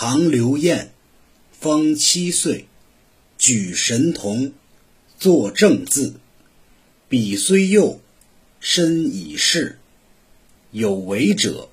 [0.00, 0.92] 唐刘晏，
[1.50, 2.68] 方七岁，
[3.36, 4.52] 举神童，
[5.18, 6.20] 作正字。
[7.08, 8.00] 笔虽幼，
[8.60, 9.80] 身已仕。
[10.70, 11.68] 有为者，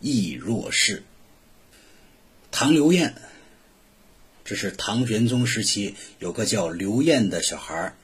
[0.00, 1.04] 亦若是。
[2.50, 3.14] 唐刘晏，
[4.44, 7.96] 这是唐玄宗时期有个叫刘晏的小孩儿，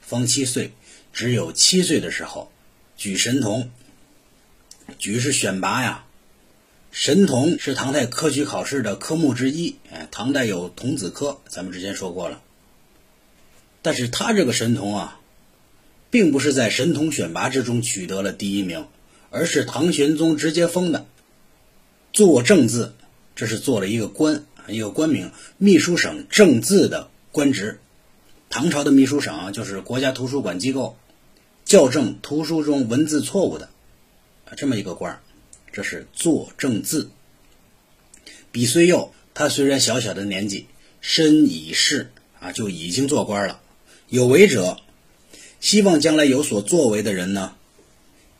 [0.00, 0.72] 方七岁，
[1.12, 2.50] 只有七岁的时候，
[2.96, 3.70] 举神童。
[4.98, 6.04] 举是选拔呀，
[6.92, 9.76] 神童是唐代科举考试的科目之一。
[9.90, 12.42] 哎，唐代有童子科，咱们之前说过了。
[13.80, 15.18] 但是他这个神童啊，
[16.10, 18.86] 并不是在神童选拔之中取得了第一名，
[19.30, 21.06] 而是唐玄宗直接封的。
[22.12, 22.94] 做正字，
[23.34, 27.78] 这是做了一个官，一个官名，秘书省正字的官职。
[28.50, 30.98] 唐朝的秘书省啊，就是国家图书馆机构，
[31.64, 33.70] 校正图书中文字错误的。
[34.58, 35.22] 这么一个官儿，
[35.72, 37.10] 这是做正字。
[38.50, 40.66] 笔虽幼，他虽然小小的年纪，
[41.00, 43.60] 身已仕啊，就已经做官了。
[44.08, 44.78] 有为者，
[45.60, 47.54] 希望将来有所作为的人呢，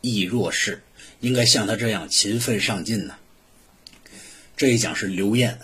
[0.01, 0.83] 亦若是，
[1.19, 3.15] 应该像他这样勤奋上进呢。
[4.55, 5.57] 这一讲是刘晏，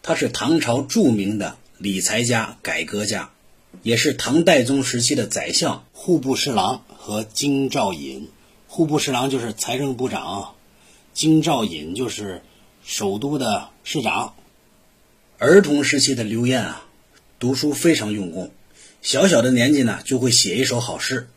[0.00, 3.32] 他是唐朝著名的理财家、改革家，
[3.82, 8.28] 也是唐代宗时期的宰相、户部侍郎和京兆尹。
[8.74, 10.56] 户部侍郎就是财政部长，
[11.12, 12.42] 京兆尹就是
[12.84, 14.34] 首都的市长。
[15.38, 16.84] 儿童时期的刘晏啊，
[17.38, 18.50] 读书非常用功，
[19.00, 21.28] 小小的年纪呢就会写一手好诗。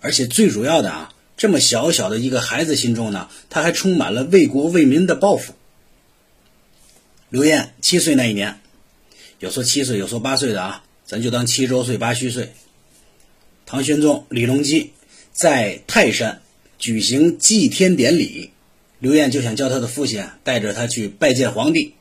[0.00, 5.54] 而且最主要的啊，这么小小的一个孩子心中呢，他还充满了为国为民的抱负。
[7.30, 8.60] 刘晏七岁那一年，
[9.38, 12.52] 有说七岁，有说八岁的啊，咱就当七周岁、八虚岁。
[13.64, 14.92] 唐玄宗李隆基。
[15.38, 16.42] 在泰山
[16.80, 18.50] 举行祭天典礼，
[18.98, 21.94] 刘晏就想叫他的父亲带着他去拜见皇帝，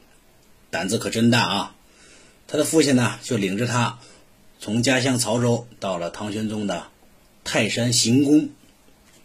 [0.71, 1.75] 胆子可真大啊！
[2.47, 3.99] 他的父亲呢，就领着他
[4.59, 6.87] 从家乡曹州到了唐玄宗的
[7.43, 8.49] 泰山行宫，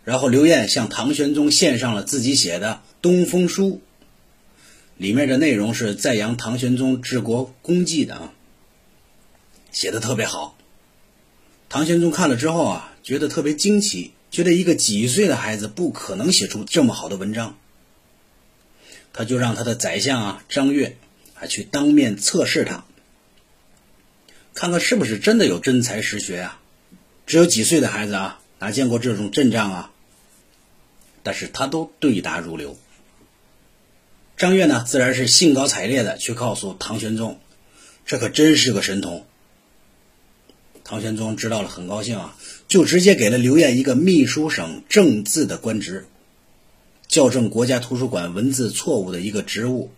[0.04, 3.66] 然后刘晏向唐玄宗献上了自己写的《东风书》，
[4.98, 8.32] 里面的内容是赞扬唐玄宗治国功绩的啊，
[9.70, 10.58] 写的特别好。
[11.70, 12.91] 唐玄宗看了之后啊。
[13.02, 17.58] 觉得特别惊奇，觉得一个几岁的孩子不可能写出这么好的文章，
[19.12, 20.96] 他就让他的宰相啊张悦
[21.34, 22.84] 啊去当面测试他，
[24.54, 26.60] 看看是不是真的有真才实学啊。
[27.26, 29.92] 只有几岁的孩子啊，哪见过这种阵仗啊？
[31.22, 32.76] 但是他都对答如流。
[34.36, 37.40] 张悦呢，自然是兴高采烈的去告诉唐玄宗，
[38.06, 39.24] 这可真是个神童。
[40.92, 42.36] 唐玄宗知道了，很高兴啊，
[42.68, 46.04] 就直接给了刘晏一个秘书省正字的官职，
[47.08, 49.90] 校正国家图书馆文字错误的一个职务。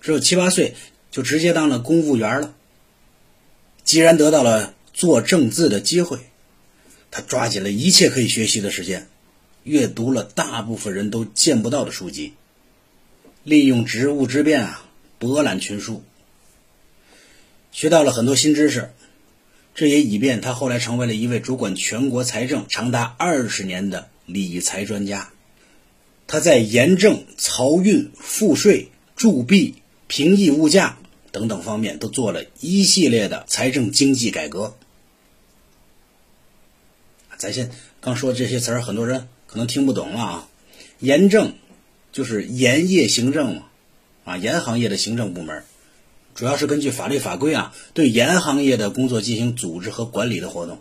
[0.00, 0.74] 只有七八岁，
[1.12, 2.56] 就直接当了公务员了。
[3.84, 6.18] 既然得到了做正字的机会，
[7.12, 9.06] 他抓紧了一切可以学习的时间，
[9.62, 12.32] 阅读了大部分人都见不到的书籍，
[13.44, 14.86] 利用职务之便啊，
[15.20, 16.02] 博览群书，
[17.70, 18.90] 学到了很多新知识。
[19.74, 25.30] 这也以便他后来成为了一位主管全国财政长达二十年的理财专家。
[26.26, 29.74] 他在严政、漕运、赋税、铸币、
[30.06, 30.98] 平抑物价
[31.32, 34.76] 等等方面都做了一系列的财政经济改革。
[37.36, 37.70] 咱先
[38.00, 40.48] 刚说这些词儿，很多人可能听不懂了啊。
[41.00, 41.54] 严政
[42.12, 43.62] 就是盐业行政嘛，
[44.24, 45.64] 啊，盐行业的行政部门。
[46.34, 50.80] 主要是根据法律法规啊，对盐行业的工作进行组织和管理的活动。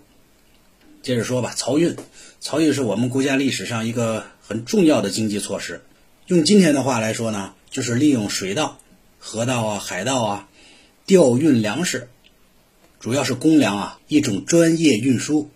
[1.04, 1.96] 接着说吧，漕运，
[2.42, 5.84] 漕运是我们国家历史上一个很重要的经济措施。
[6.26, 8.80] 用今天的话来说呢，就是利用水道、
[9.20, 10.50] 河道啊、海道啊，
[11.06, 12.08] 调运粮食，
[13.00, 15.52] 主要是公粮啊，一种专业运输。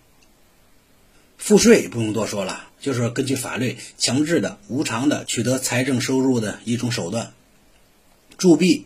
[1.38, 7.32] 赋税不用多说了，就是根据法律强制的、无偿的取得财政收入的一种手段。
[8.36, 8.84] 铸币。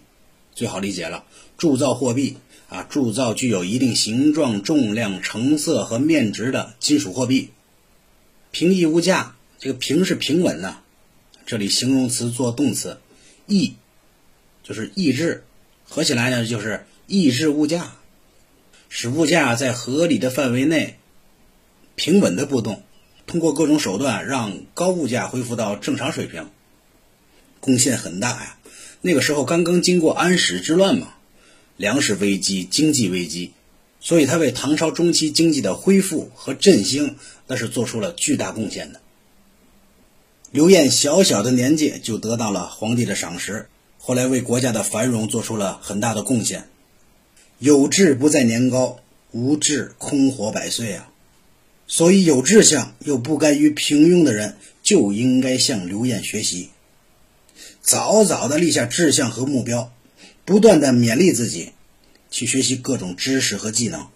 [0.54, 1.24] 最好理解了，
[1.56, 2.36] 铸造货币
[2.68, 7.50] 啊，铸造具有一定形状、重量、成色和面值的金属货币。
[8.50, 10.78] 平抑物价，这个平是平稳的，
[11.46, 13.00] 这里形容词做动词，
[13.46, 13.74] 抑
[14.62, 15.44] 就是抑制，
[15.84, 17.94] 合起来呢就是抑制物价，
[18.90, 20.98] 使物价在合理的范围内
[21.94, 22.82] 平稳的波动，
[23.26, 26.50] 通过各种手段让高物价恢复到正常水平，
[27.60, 28.58] 贡献很大呀。
[29.02, 31.14] 那个时候刚刚经过安史之乱嘛，
[31.76, 33.52] 粮食危机、经济危机，
[34.00, 37.16] 所以他为唐朝中期经济的恢复和振兴
[37.48, 39.00] 那是做出了巨大贡献的。
[40.52, 43.66] 刘晏小小的年纪就得到了皇帝的赏识，
[43.98, 46.68] 后来为国家的繁荣做出了很大的贡献。
[47.58, 49.00] 有志不在年高，
[49.30, 51.10] 无志空活百岁啊！
[51.86, 56.70] 所以有志向又不甘于平庸的人，就应该向刘晏学习，
[57.82, 59.92] 早早的立下志向和目标，
[60.44, 61.72] 不断的勉励自己，
[62.30, 64.06] 去学习各种知识和技能，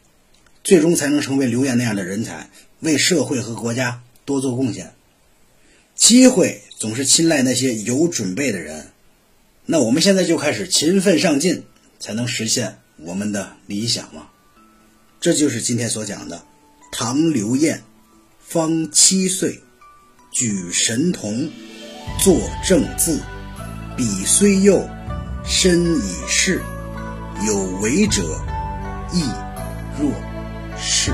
[0.62, 2.48] 最终才能成为刘晏那样的人才，
[2.80, 4.94] 为社会和国家多做贡献。
[5.96, 8.92] 机会总是青睐那些有准备的人，
[9.64, 11.64] 那我们现在就开始勤奋上进，
[11.98, 14.28] 才能实现我们的理想吗。
[15.20, 16.42] 这就是今天所讲的。
[16.92, 17.82] 唐刘晏，
[18.40, 19.60] 方七岁，
[20.30, 21.50] 举神童，
[22.22, 23.20] 作正字。
[23.96, 24.86] 彼虽幼，
[25.44, 26.62] 身已逝。
[27.46, 28.22] 有为者
[29.12, 29.22] 亦
[29.98, 30.10] 若
[30.78, 31.12] 是。